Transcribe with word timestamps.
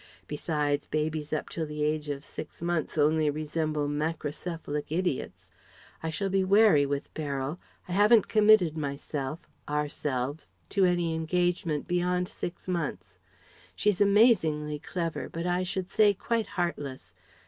Besides 0.27 0.87
babies 0.87 1.31
up 1.31 1.47
till 1.49 1.67
the 1.67 1.83
age 1.83 2.09
of 2.09 2.23
six 2.23 2.59
months 2.63 2.97
only 2.97 3.29
resemble 3.29 3.87
macrocephalic 3.87 4.91
idiots.... 4.91 5.51
I 6.01 6.09
shall 6.09 6.29
be 6.29 6.43
wary 6.43 6.87
with 6.87 7.13
Beryl 7.13 7.59
haven't 7.83 8.27
committed 8.27 8.75
myself 8.75 9.47
ourselves 9.69 10.49
to 10.69 10.85
any 10.85 11.13
engagement 11.13 11.87
beyond 11.87 12.27
six 12.27 12.67
months. 12.67 13.19
She's 13.75 14.01
amazingly 14.01 14.79
clever, 14.79 15.29
but 15.29 15.45
I 15.45 15.61
should 15.61 15.91
say 15.91 16.15
quite 16.15 16.47
heartless. 16.47 17.13